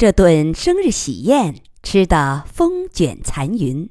[0.00, 3.90] 这顿生日喜宴吃得风卷残云，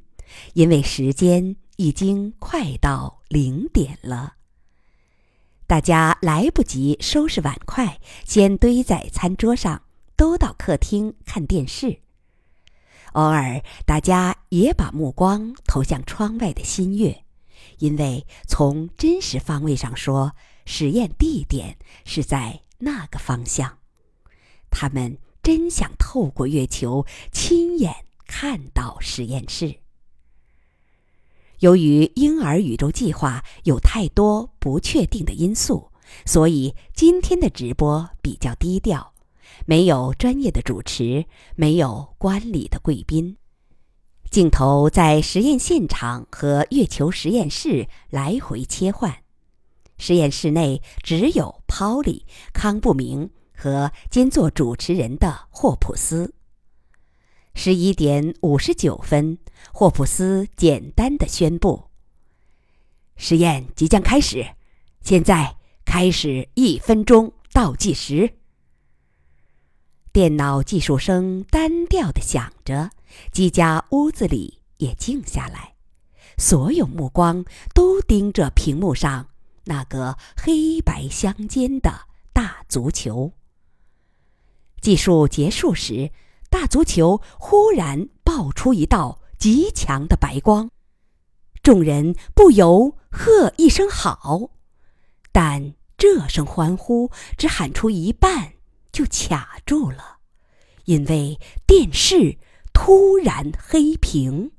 [0.53, 4.33] 因为时间已经快到零点了。
[5.67, 9.83] 大家来不及收拾碗筷，先堆在餐桌上，
[10.15, 11.99] 都到客厅看电视。
[13.11, 17.23] 偶尔，大家也把目光投向窗外的新月，
[17.77, 20.35] 因为从真实方位上说，
[20.65, 23.77] 实验地点是在那个方向。
[24.71, 25.15] 他们。
[25.51, 27.91] 真想透过月球亲眼
[28.27, 29.77] 看到实验室。
[31.57, 35.89] 由于婴儿宇宙计划有太多不确定的因素，
[36.23, 39.11] 所以今天的直播比较低调，
[39.65, 43.35] 没有专业的主持，没有观礼的贵宾。
[44.29, 49.23] 镜头在实验现场和月球实验室来回切换，
[49.97, 52.21] 实验室内只有 Polly
[52.53, 53.31] 康不明。
[53.59, 56.33] 和兼做主持人的霍普斯。
[57.53, 59.37] 十一点五十九分，
[59.73, 61.89] 霍普斯简单的宣布
[63.17, 64.55] ：“实验即将开始，
[65.01, 68.35] 现在开始一分钟倒计时。”
[70.13, 72.91] 电脑计数声单调的响着，
[73.33, 75.73] 几家屋子里也静下来，
[76.37, 79.27] 所有目光都盯着屏幕上
[79.65, 83.33] 那个黑白相间的大足球。
[84.81, 86.11] 计数结束时，
[86.49, 90.69] 大足球忽然爆出一道极强的白光，
[91.61, 94.51] 众人不由喝一声“好”，
[95.31, 98.53] 但这声欢呼只喊出一半
[98.91, 100.19] 就卡住了，
[100.85, 102.37] 因为电视
[102.73, 104.51] 突然黑屏。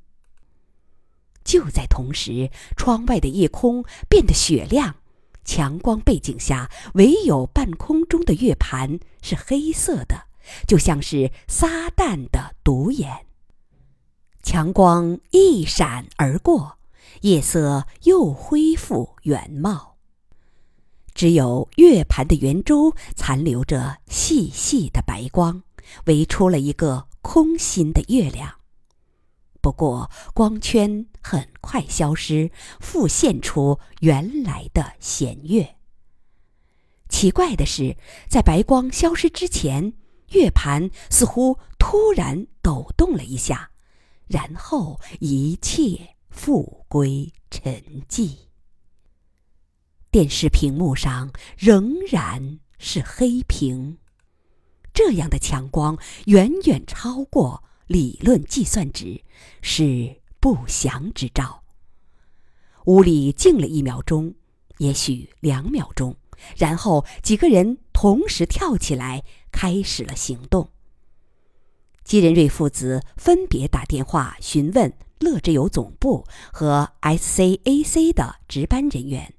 [1.43, 4.97] 就在同时，窗外的夜空变得雪亮。
[5.43, 10.27] 强光背景下，唯有半空中的月盘是黑色的，
[10.67, 13.25] 就像是撒旦的独眼。
[14.43, 16.77] 强光一闪而过，
[17.21, 19.97] 夜色又恢复原貌，
[21.13, 25.61] 只有月盘的圆周残留着细细的白光，
[26.05, 28.60] 围出了一个空心的月亮。
[29.61, 35.75] 不过，光圈很快消失，复现出原来的弦月。
[37.07, 37.95] 奇怪的是，
[38.27, 39.93] 在白光消失之前，
[40.29, 43.69] 月盘似乎突然抖动了一下，
[44.27, 48.35] 然后一切复归沉寂。
[50.09, 53.99] 电视屏幕上仍然是黑屏，
[54.91, 57.63] 这样的强光远远超过。
[57.91, 59.21] 理论计算值
[59.61, 61.61] 是不祥之兆。
[62.85, 64.33] 屋里静了一秒钟，
[64.77, 66.15] 也许两秒钟，
[66.55, 70.69] 然后几个人同时跳起来，开始了行动。
[72.05, 79.33] 基仁瑞父子分别打电话询问乐之友总部和 SCAC 的值班人员，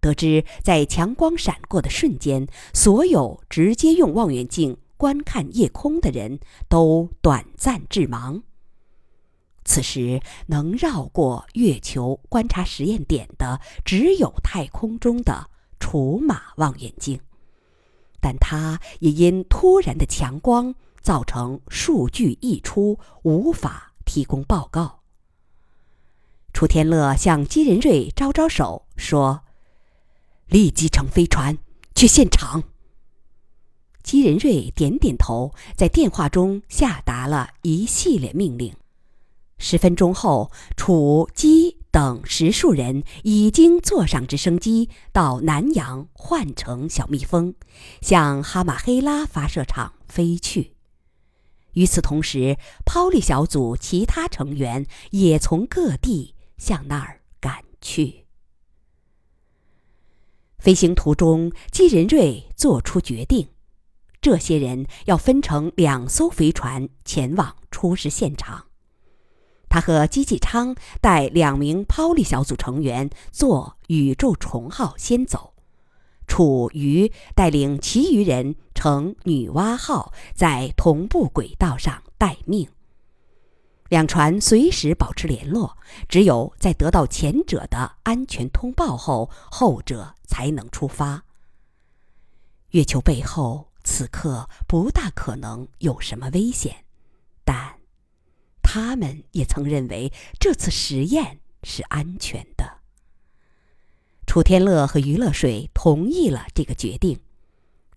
[0.00, 4.78] 得知在强光闪过的瞬间，所有直接用望远镜。
[4.96, 8.42] 观看夜空的人都短暂致盲。
[9.64, 17.20] 此时能绕过月球观察实验点的，只有太空中的楚马望远镜，
[18.20, 25.00] 但它也因突然的强光造成数据溢出，无法提供报告。
[26.52, 29.42] 楚天乐向金仁瑞招招手，说
[30.46, 31.58] ：“立即乘飞船
[31.94, 32.62] 去现场。”
[34.06, 38.72] 姬仁瑞点点头，在电话中下达了一系列命令。
[39.58, 47.52] 十分钟后，楚姬等十数人已经坐上直升机到南洋换乘小蜜蜂，
[48.00, 50.74] 向哈马黑拉发射场飞去。
[51.72, 58.26] 与此同时，抛力小组其他成员也从各地向那儿赶去。
[60.60, 63.48] 飞行途中，姬仁瑞做出决定。
[64.26, 68.64] 这些人要分成两艘飞船前往出事现场。
[69.68, 75.54] 他和姬继昌带两名抛力小组成员坐宇宙虫号先走，
[76.26, 82.68] 楚瑜带领其余人乘女娲号在同步轨道上待命。
[83.88, 91.22] 两船随时保持联络，只有在得到前者的安全通报后，后者才能出发。
[92.70, 93.65] 月球背后。
[93.86, 96.84] 此刻不大可能有什么危险，
[97.44, 97.78] 但
[98.60, 102.78] 他们也曾认为这次实验是安全的。
[104.26, 107.20] 楚天乐和于乐水同意了这个决定。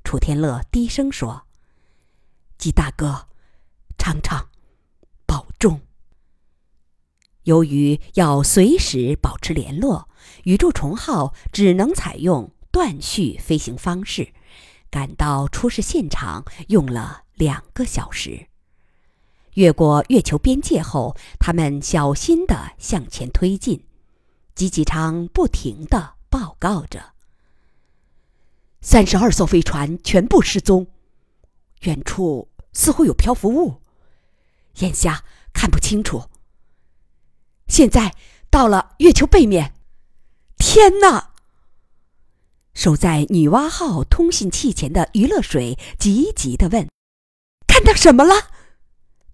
[0.03, 1.47] 楚天乐低声说
[2.59, 3.27] ：“季大哥，
[3.97, 4.47] 常常
[5.25, 5.81] 保重。
[7.43, 10.07] 由于要随时保持联络，
[10.43, 14.31] 宇宙虫号只能采用断续飞行方式，
[14.91, 18.47] 赶到出事现场用了两个小时。
[19.55, 23.85] 越过月球边界后，他们小心地向前推进。
[24.55, 27.13] 吉吉昌不停地报告着
[28.81, 30.87] ：“三十二艘飞船全部失踪，
[31.81, 33.81] 远处似乎有漂浮物，
[34.79, 36.29] 眼下看不清楚。
[37.67, 38.15] 现在
[38.49, 39.73] 到了月球背面，
[40.57, 41.33] 天哪！”
[42.79, 46.87] 守在女娲号通信器前的余乐水急急地问
[47.67, 48.33] ：“看到什么了？”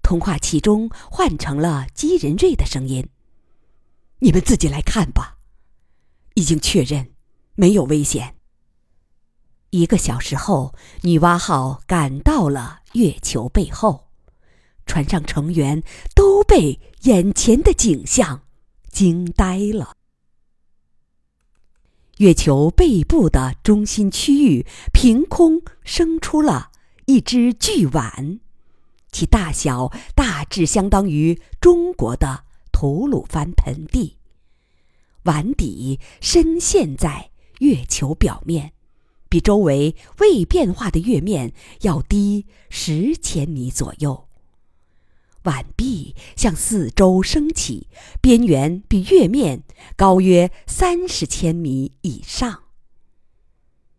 [0.02, 3.08] 通话器中换成了姬仁瑞的声音
[4.18, 5.38] ：“你们自己来看吧，
[6.34, 7.12] 已经确认
[7.54, 8.36] 没有危险。”
[9.70, 14.08] 一个小时后，女娲号赶到了月球背后，
[14.88, 15.84] 船上成员
[16.16, 18.42] 都被眼前的景象
[18.90, 19.94] 惊呆了。
[22.18, 26.72] 月球背部的中心区域凭空生出了
[27.08, 28.40] 一只巨碗。
[29.12, 34.18] 其大小大致相当于中国的吐鲁番盆地。
[35.24, 38.72] 碗底深陷在月球表面，
[39.28, 44.28] 比周围未变化的月面要低十千米左右。
[45.46, 47.88] 碗壁向四周升起，
[48.22, 49.64] 边缘比月面
[49.96, 52.64] 高约三十千米以上。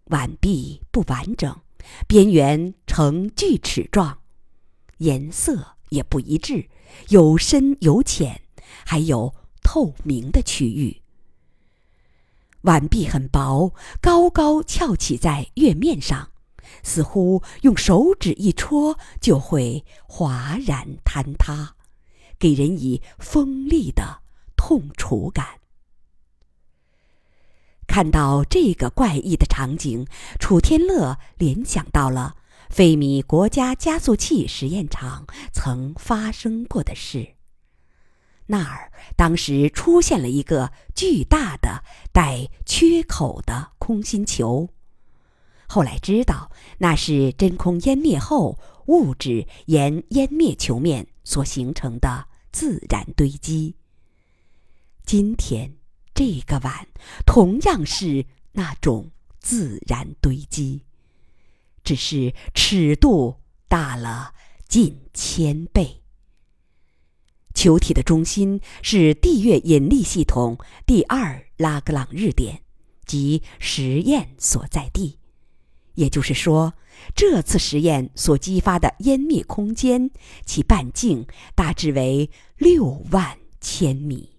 [0.07, 1.61] 碗壁不完整，
[2.07, 4.19] 边缘呈锯齿状。
[4.99, 6.69] 颜色也不一致，
[7.09, 8.43] 有深有浅，
[8.85, 11.03] 还有透明的区域。
[12.63, 16.31] 碗壁很薄，高高翘起在月面上，
[16.83, 21.77] 似乎用手指一戳就会哗然坍塌，
[22.39, 24.23] 给人以锋利的
[24.57, 25.61] 痛楚感。
[27.87, 30.07] 看到这个怪异的场景，
[30.39, 32.37] 楚天乐联想到了。
[32.69, 37.37] 费米国家加速器实验场曾发生过的事。
[38.47, 44.69] 那儿当时出现了一个巨大的带缺口的空心球，
[45.69, 53.75] 后来知道那是真空湮灭后物质沿湮灭球面所形成的自然堆积。
[55.05, 55.77] 今天
[56.15, 56.87] 这个碗
[57.27, 60.83] 同样是那种自然堆积。
[61.85, 63.37] 只是尺度
[63.69, 64.35] 大了
[64.67, 66.03] 近千倍。
[67.55, 72.61] 球体的中心是地月引力系统第二拉格朗日点，
[73.05, 75.17] 即实验所在地。
[75.97, 76.73] 也就是说，
[77.15, 80.11] 这次实验所激发的湮灭空间，
[80.45, 84.31] 其半径大致为六万千米。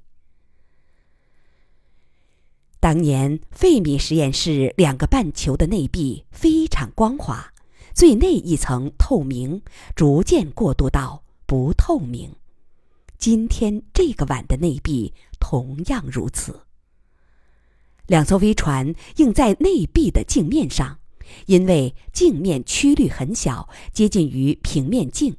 [2.80, 7.52] 当年费米实验室两个半球的内壁非常光滑，
[7.94, 9.62] 最内一层透明，
[9.96, 12.36] 逐渐过渡到不透明。
[13.18, 16.62] 今天这个碗的内壁同样如此。
[18.06, 21.00] 两艘飞船映在内壁的镜面上，
[21.46, 25.36] 因为镜面曲率很小，接近于平面镜，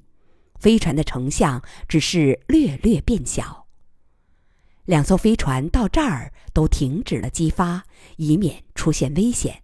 [0.59, 3.67] 飞船的成像只是略略变小。
[4.85, 7.85] 两艘飞船到这儿都停止了激发，
[8.17, 9.63] 以免出现危险。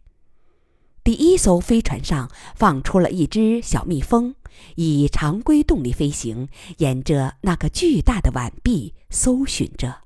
[1.03, 4.35] 第一艘飞船上放出了一只小蜜蜂，
[4.77, 10.03] 以常规动力飞行，沿着那个巨大的碗壁搜寻着。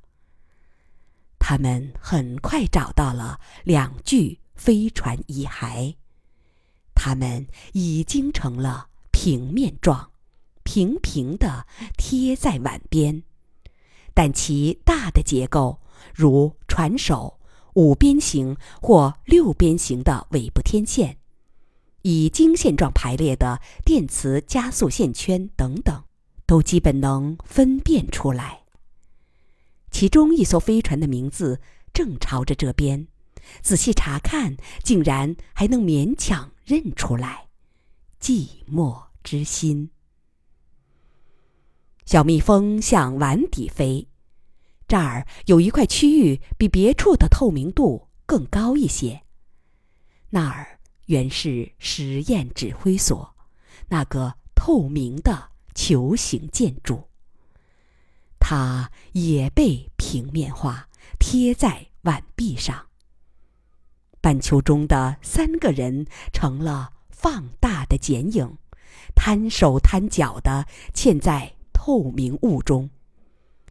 [1.38, 5.94] 他们很快找到了两具飞船遗骸，
[7.00, 10.10] 它们已经成了平面状，
[10.64, 11.64] 平平地
[11.96, 13.22] 贴在碗边。
[14.12, 15.80] 但其大的结构，
[16.12, 17.38] 如船首、
[17.74, 21.18] 五边形或六边形的尾部天线，
[22.02, 26.02] 以经线状排列的电磁加速线圈等等，
[26.46, 28.62] 都基本能分辨出来。
[29.92, 31.60] 其中一艘飞船的名字
[31.94, 33.06] 正朝着这边，
[33.62, 37.48] 仔细查看，竟然还能勉强认出来。
[38.20, 39.90] 寂寞之心。
[42.04, 44.08] 小蜜蜂向碗底飞，
[44.86, 49.22] 这儿有一块区域比别处的透明度更高一些。
[50.30, 53.36] 那儿原是实验指挥所，
[53.88, 57.08] 那个透明的球形建筑。
[58.40, 60.88] 它也被平面化，
[61.18, 62.87] 贴在碗壁上。
[64.20, 68.58] 半球中的三个人成了放大的剪影。
[69.14, 72.90] 摊手摊脚的嵌在透明雾中，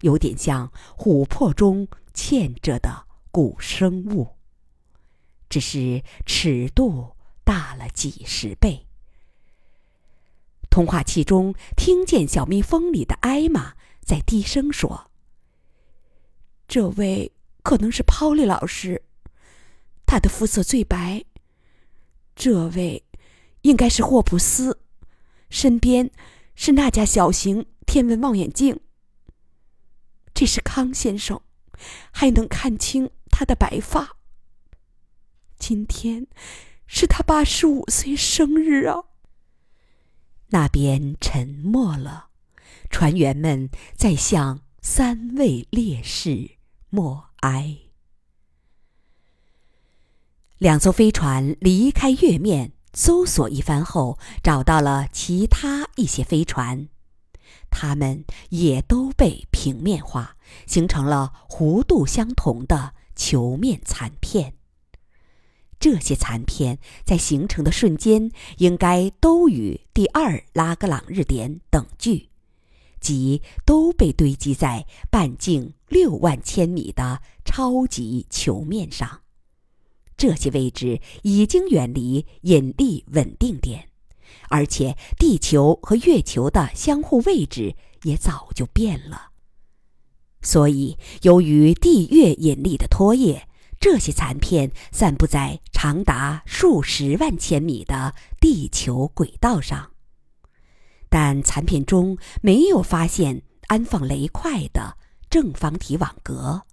[0.01, 4.35] 有点像琥珀中嵌着的古生物，
[5.49, 8.85] 只是尺度大了几十倍。
[10.69, 15.09] 通话器中听见小蜜蜂里的艾玛在低声说
[16.67, 17.31] ：“这位
[17.63, 19.03] 可能是 Polly 老师，
[20.07, 21.23] 他的肤色最白。
[22.35, 23.03] 这位
[23.61, 24.79] 应该是霍普斯，
[25.49, 26.09] 身边
[26.55, 28.79] 是那架小型天文望远镜。
[30.33, 31.41] 这是康先生，
[32.11, 34.17] 还能看清他的白发。
[35.59, 36.27] 今天
[36.85, 39.03] 是他八十五岁生日啊！”
[40.49, 42.29] 那边沉默了，
[42.89, 46.51] 船员们在向三位烈士
[46.89, 47.86] 默哀。
[50.57, 56.87] 两艘飞船离开月面，搜索一番后，找到了其他一些飞船，
[57.69, 60.35] 它们也都被平面化，
[60.65, 64.55] 形成了弧度相同的球面残片。
[65.79, 72.29] 这些残片在形成的瞬间，应该都与第二拉格朗日点等距，
[72.99, 79.21] 即都被堆积在半径六万千米的超级球面上。
[80.17, 83.87] 这些位置已经远离引力稳定点，
[84.49, 89.29] 而且地球和月球的相互位置也早就变了。
[90.41, 93.43] 所以，由于地月引力的拖曳。
[93.79, 99.91] 这些残片散布在长达数十万千米的地球轨道上，
[101.09, 104.97] 但残片中没有发现安放雷块的
[105.29, 106.63] 正方体网格。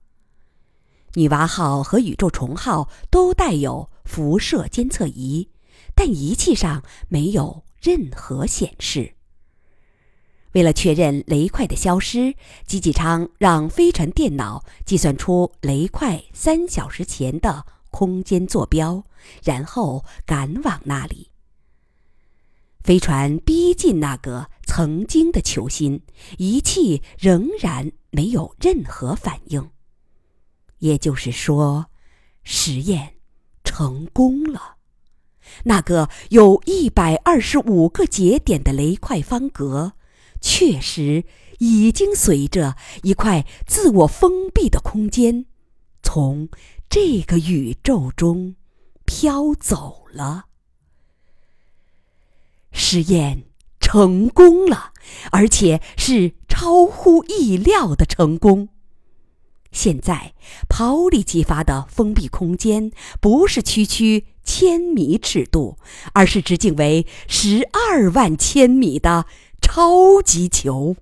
[1.14, 5.48] 女娲号和宇宙虫号都带有辐射监测仪，
[5.94, 9.14] 但仪器上没有任何显示。
[10.52, 12.34] 为了确认雷块的消失，
[12.66, 19.02] 吉吉昌让飞船电脑计算出雷块三小时前的空间坐标，
[19.42, 21.30] 然后赶往那里。
[22.84, 26.02] 飞船逼近那个曾经的球心，
[26.38, 29.73] 仪器仍然没有任何反应。
[30.84, 31.86] 也就是说，
[32.42, 33.14] 实验
[33.64, 34.76] 成功了。
[35.64, 39.94] 那个有一百二十五个节点的雷块方格。
[40.42, 41.24] 确实
[41.58, 45.46] 已经随着一块自我封闭的空间，
[46.02, 46.50] 从
[46.90, 48.54] 这个宇宙中
[49.06, 50.44] 飘走了。
[52.72, 53.44] 实验
[53.80, 54.92] 成功了，
[55.32, 58.68] 而且是超乎意料的成功。
[59.74, 60.32] 现在，
[60.70, 62.90] 抛力激发的封闭空间
[63.20, 65.76] 不是区区千米尺度，
[66.14, 69.26] 而是直径为十二万千米的。
[69.66, 70.94] 超级球，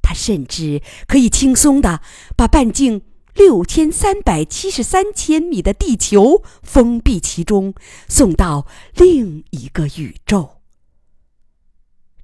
[0.00, 2.00] 它甚至可以轻松的
[2.36, 3.02] 把半径
[3.34, 7.74] 六千三百七十三千米的地球封闭其中，
[8.08, 10.60] 送到另一个宇宙。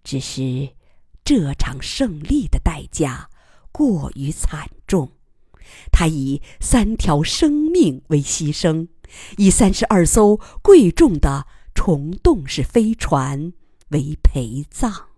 [0.04, 0.68] 只是
[1.24, 3.28] 这场胜利的代价
[3.72, 5.10] 过于惨重，
[5.90, 8.88] 它以三条生命为牺牲，
[9.36, 13.52] 以三十二艘贵重的虫洞式飞船
[13.88, 15.08] 为陪葬。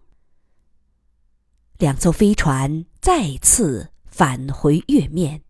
[1.79, 5.43] 两艘飞船再次返回月面，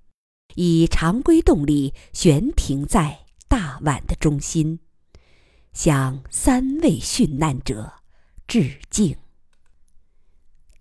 [0.57, 4.81] 以常规动力悬停在大碗的中心，
[5.73, 7.95] 向三位殉难者
[8.47, 9.17] 致敬。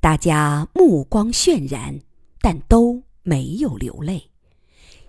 [0.01, 2.01] 大家目光渲然，
[2.41, 4.31] 但都没有流泪。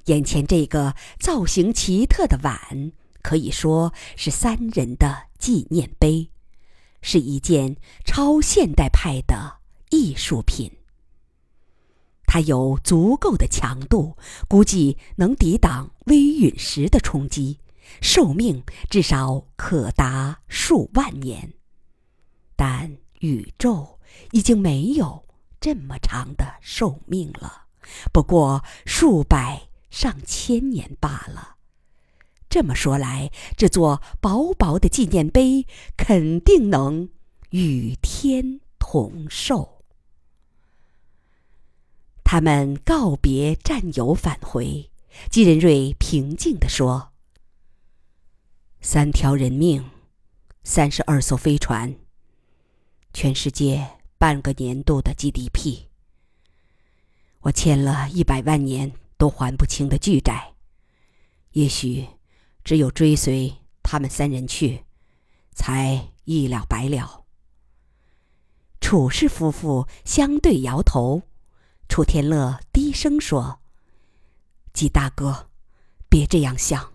[0.07, 6.29] 眼前这个造型奇特的碗，可以说是三人的纪念碑，
[7.01, 9.57] 是一件超现代派的。
[9.91, 10.71] 艺术品，
[12.27, 17.59] 它有足够的强度，估计能抵挡微陨石的冲击，
[18.03, 21.55] 寿命至少可达数万年。
[22.55, 23.99] 但宇宙
[24.33, 25.27] 已经没有
[25.59, 27.68] 这么长的寿命了，
[28.13, 31.57] 不过数百上千年罢了。
[32.51, 35.67] 这么说来，这座薄薄的纪念碑
[35.97, 37.11] 肯定能
[37.51, 39.85] 与天同寿。
[42.25, 44.91] 他们告别战友返回，
[45.31, 47.13] 季仁瑞平静地说
[48.81, 49.91] ：“三条人命，
[50.63, 51.97] 三十二艘飞船，
[53.13, 55.88] 全世界半个年度的 GDP。
[57.41, 60.55] 我欠了一百万年都还不清的巨债，
[61.53, 62.07] 也许
[62.65, 64.85] 只有追随他们三人去，
[65.55, 67.25] 才一了百了。
[68.81, 71.23] 楚氏夫妇相对摇头。
[71.89, 73.61] 楚天乐低声说
[74.75, 75.49] ：“季大哥，
[76.09, 76.93] 别这样想，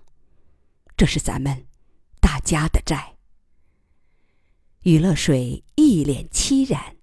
[0.95, 1.65] 这是咱们
[2.19, 3.15] 大家的债。”
[4.83, 6.97] 余乐水一脸凄然：“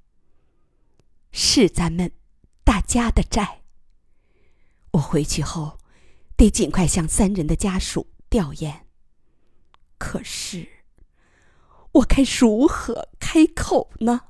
[1.33, 2.13] 是咱们
[2.91, 3.63] 家的债。
[4.95, 5.79] 我回去后，
[6.37, 8.81] 得尽快向三人的家属吊唁。
[9.97, 10.67] 可是，
[11.93, 14.23] 我该如何开口呢？”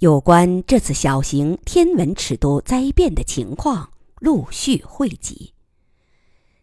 [0.00, 5.54] 有关这次小型天文尺度灾变的情况陆续汇集。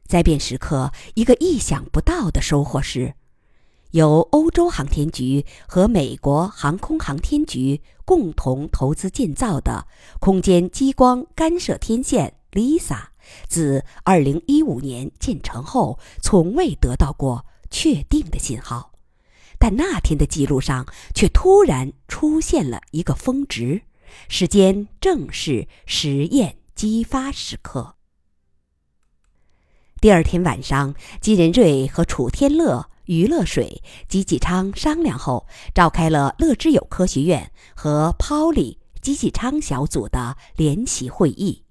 [0.05, 3.15] 灾变时刻，一个意想不到的收获是，
[3.91, 9.87] 由欧洲航天局和美国航空航天局共同投资建造的
[10.19, 13.07] 空间激光干涉天线 “LISA”，
[13.47, 18.91] 自2015年建成后，从未得到过确定的信号。
[19.57, 23.81] 但那天的记录上却突然出现了一个峰值，
[24.27, 27.95] 时间正是实验激发时刻。
[29.99, 41.63] 第二天晚上，金仁瑞和楚天乐、余乐水、吉纪昌商量后，召开了乐之友科学院和 Polly、吉纪昌小组的联席会议。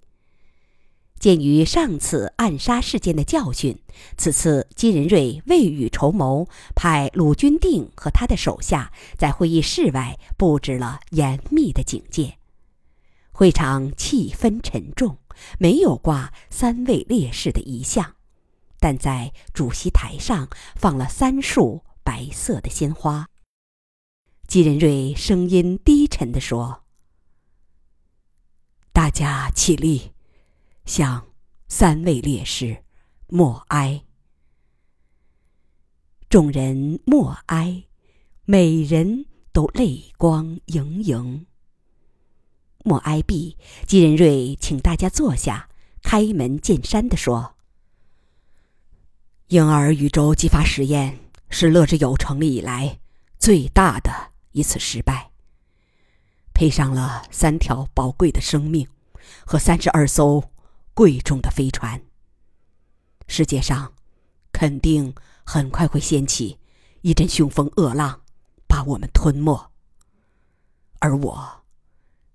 [1.21, 3.81] 鉴于上次暗杀事件的教训，
[4.17, 12.39] 此次金仁瑞未雨绸缪，派鲁军定和他的手下在会议室外布置了严密的警戒。
[13.31, 15.19] 会场气氛沉重，
[15.61, 18.15] 没有挂三位烈士的遗像，
[18.79, 23.29] 但在主席台上放了三束白色的鲜花。
[24.47, 26.85] 金仁瑞声音低沉地说
[28.93, 30.13] ：“大家起立。”
[30.87, 31.29] 向
[31.69, 32.83] 三位烈士
[33.27, 34.07] 默哀。
[36.31, 37.85] 众人默哀，
[38.47, 41.47] 每人都泪光盈盈。
[42.85, 45.69] 默哀毕，金仁瑞请大家坐下，
[46.03, 47.57] 开门见山地说
[49.49, 52.99] ：“婴儿宇宙激发实验是乐之友成立以来
[53.39, 55.31] 最大的一次失败，
[56.53, 58.87] 赔上了三条宝贵的生命
[59.45, 60.45] 和三十二艘。”
[60.99, 62.03] 贵重的飞船。
[63.29, 63.93] 世界上，
[64.51, 66.59] 肯定很快会掀起
[67.03, 68.23] 一阵凶风恶浪，
[68.67, 69.71] 把我们吞没。
[70.99, 71.63] 而我，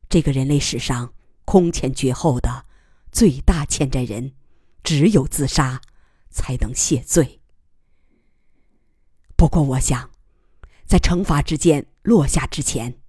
[0.08, 2.64] 这个人类史上空前绝后的
[3.12, 4.32] 最大欠债人，
[4.82, 5.82] 只有自杀
[6.34, 7.40] 才能谢罪。
[9.38, 10.10] 不过，我想，
[10.86, 13.00] 在惩罚之剑落下之前，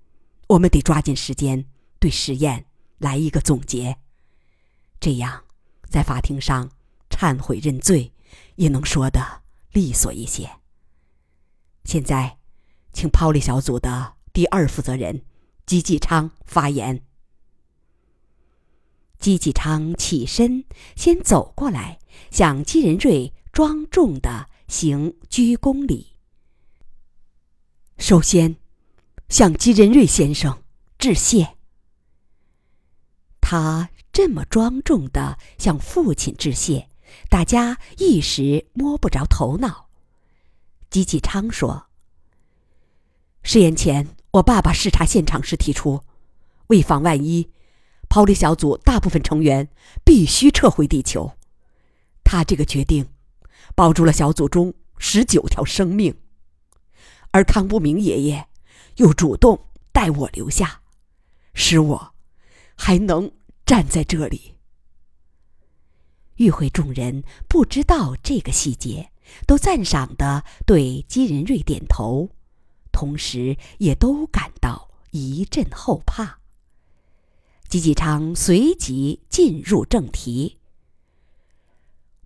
[0.48, 1.66] 我们得抓紧时间
[1.98, 2.66] 对实验
[2.98, 3.96] 来一个总结。
[5.00, 5.44] 这样，
[5.88, 6.70] 在法庭上
[7.10, 8.12] 忏悔认罪，
[8.56, 10.50] 也能说得利索一些。
[11.84, 12.38] 现在，
[12.92, 15.24] 请抛离小组的第二负责人
[15.66, 17.04] 姬继昌发言。
[19.18, 20.64] 姬继昌起身，
[20.96, 21.98] 先走过来，
[22.30, 26.08] 向金仁瑞庄重的行鞠躬礼。
[27.98, 28.56] 首先，
[29.28, 30.62] 向金仁瑞先生
[30.98, 31.56] 致谢。
[33.40, 33.90] 他。
[34.14, 36.88] 这么庄重的向父亲致谢，
[37.28, 39.88] 大家一时摸不着头脑。
[40.88, 41.86] 姬继昌说
[43.42, 46.04] ：“试验前，我爸爸视察现场时提出，
[46.68, 47.50] 为防万一，
[48.08, 49.68] 抛离小组大部分成员
[50.04, 51.32] 必须撤回地球。
[52.24, 53.06] 他这个决定，
[53.76, 56.16] 保住了小组中十九条生命，
[57.30, 58.48] 而康不明爷爷
[58.96, 60.80] 又主动带我留下，
[61.52, 62.14] 使我
[62.74, 63.30] 还能。”
[63.66, 64.56] 站在这里，
[66.34, 69.10] 与会众人不知道这个细节，
[69.46, 72.28] 都赞赏的对金仁瑞点头，
[72.92, 76.40] 同时也都感到一阵后怕。
[77.70, 80.58] 季继昌随即进入正题：“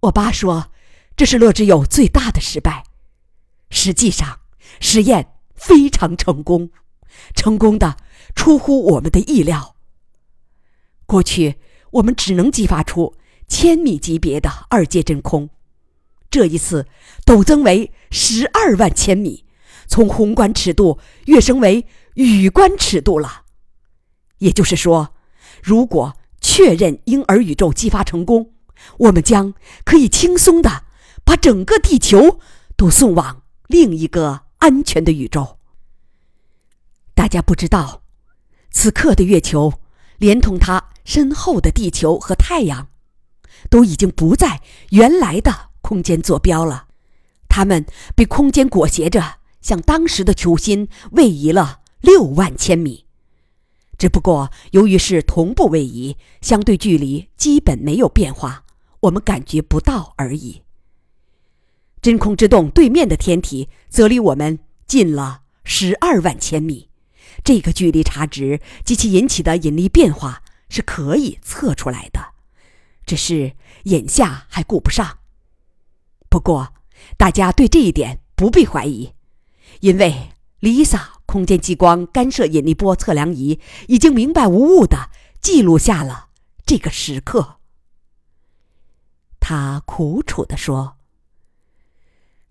[0.02, 0.70] 我爸说，
[1.16, 2.84] 这是乐之友最大的失败。
[3.70, 4.40] 实际上，
[4.80, 6.70] 实验非常成功，
[7.34, 7.96] 成功的
[8.34, 9.74] 出乎我们的意料。”
[11.04, 11.56] 过去
[11.92, 13.16] 我们只能激发出
[13.48, 15.50] 千米级别的二阶真空，
[16.30, 16.86] 这一次
[17.24, 19.44] 陡增为十二万千米，
[19.86, 23.46] 从宏观尺度跃升为宇观尺度了。
[24.38, 25.14] 也就是说，
[25.62, 28.52] 如果确认婴儿宇宙激发成功，
[28.98, 30.84] 我们将可以轻松的
[31.24, 32.40] 把整个地球
[32.76, 35.58] 都送往另一个安全的宇宙。
[37.14, 38.02] 大家不知道，
[38.70, 39.74] 此刻的月球
[40.18, 40.90] 连同它。
[41.08, 42.88] 身后的地球和太阳，
[43.70, 44.60] 都已经不在
[44.90, 46.88] 原来的空间坐标了，
[47.48, 53.06] 它们被空间裹挟着，向当时的球心位移了六万千米。
[53.96, 58.64] 只不过由于是同步位移，相对距离基本没有变化，
[59.00, 60.62] 我们感觉不到而已。
[62.00, 66.88] 真空之洞对面的天体则离我们近了十二万千米，
[67.44, 72.34] 这个距离差值及其引起的引力变化是可以测出来的，
[73.04, 73.52] 只是
[73.84, 75.18] 眼下还顾不上。
[76.30, 76.72] 不过，
[77.16, 79.12] 大家对这一点不必怀疑，
[79.80, 80.30] 因为
[80.60, 86.28] Lisa 空间激光干涉引力波测量仪已经明白无误的记录下了
[86.64, 87.57] 这个时刻。
[89.40, 90.96] 他苦楚地说。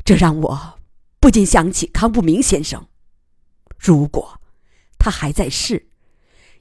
[0.04, 0.80] 这让我
[1.20, 2.88] 不禁想起康不明先生。
[3.78, 4.42] 如果
[4.98, 5.90] 他还在世，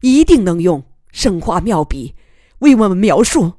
[0.00, 2.14] 一定能用生花妙笔
[2.58, 3.54] 为我们描述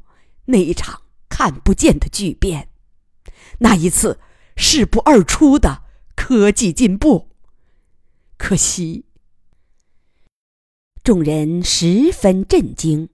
[0.46, 2.70] 那一场看不见的巨变，
[3.60, 4.20] 那一次
[4.56, 5.84] 事不二出的
[6.16, 7.30] 科技进步。
[8.38, 9.06] 可惜，
[11.02, 13.10] 众人十分震惊。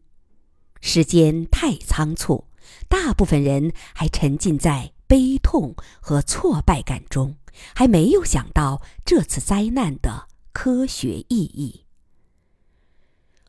[0.82, 2.46] 时间太仓促，
[2.94, 4.92] 大部分人还沉浸在。
[5.06, 7.36] 悲痛和挫败感中，
[7.76, 11.86] 还没有想到这次灾难的科学意义。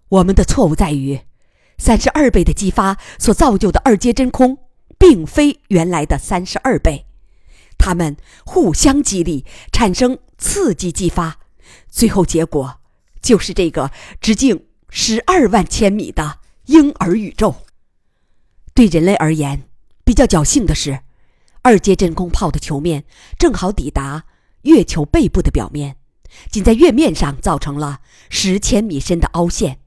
[0.09, 1.21] 我们的错误在于，
[1.79, 4.59] 三十二倍的激发所造就的二阶真空，
[4.99, 7.07] 并非原来的三十二倍，
[7.79, 11.39] 它们互相激励，产生刺激激发，
[11.89, 12.79] 最后结果
[13.23, 17.64] 就是这个直径十二万千米的婴儿宇宙。
[18.75, 19.69] 对人类而言，
[20.05, 21.01] 比较侥幸的是。
[21.63, 23.05] 二阶真空炮的球面
[23.39, 24.25] 正好抵达
[24.63, 25.97] 月球背部的表面，
[26.51, 29.79] 仅在月面上造成了十千米深的凹陷。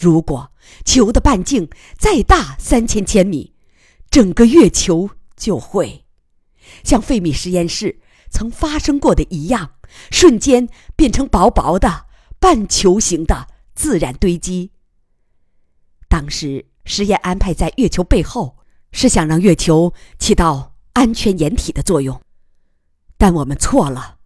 [0.00, 0.50] 如果
[0.84, 3.54] 球的半径再大三千千米，
[4.10, 6.04] 整个月球就会
[6.82, 9.74] 像费米实验室曾发生过的一样，
[10.10, 12.06] 瞬间变成薄薄的
[12.40, 14.71] 半球形的自然堆积。
[16.12, 18.58] 当时实验安排在月球背后，
[18.92, 20.68] 是想让月球起到。
[20.94, 22.20] 安全掩体的作用，
[23.16, 24.18] 但我们错了。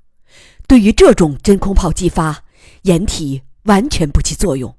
[0.66, 2.42] 对于这种真空炮激发，
[2.82, 4.76] 掩体完全不起作用。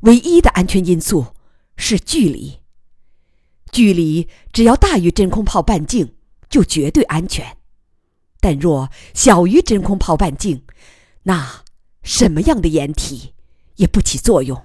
[0.00, 1.26] 唯一的安全因素
[1.76, 2.58] 是距离。
[3.70, 6.16] 距离只要大于真空炮半径，
[6.50, 7.56] 就绝对安全；
[8.40, 10.64] 但若小于真空炮半径，
[11.22, 11.62] 那
[12.02, 13.32] 什么样的掩体
[13.76, 14.60] 也不起作用。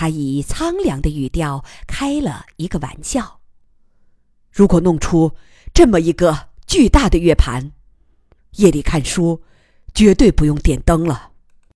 [0.00, 3.40] 他以苍凉的语调开了一个玩笑。
[4.52, 5.34] 如果弄出
[5.74, 7.72] 这么一个巨大的月盘，
[8.52, 9.42] 夜里看书
[9.92, 11.27] 绝对不用点灯了。